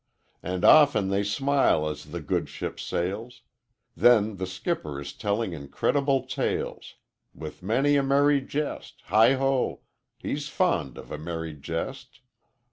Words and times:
'And 0.41 0.65
often 0.65 1.09
they 1.09 1.23
smile 1.23 1.87
as 1.87 2.05
the 2.05 2.21
good 2.21 2.49
ship 2.49 2.79
sails 2.79 3.43
Then 3.95 4.37
the 4.37 4.47
skipper 4.47 4.99
is 4.99 5.13
telling 5.13 5.53
incredible 5.53 6.25
tales 6.25 6.95
With 7.35 7.61
many 7.61 7.97
a 7.97 8.01
merry 8.01 8.41
jest 8.41 9.03
Heigh 9.03 9.33
ho! 9.33 9.81
He's 10.17 10.49
fond 10.49 10.97
of 10.97 11.11
a 11.11 11.19
merry 11.19 11.53
jest. 11.53 12.21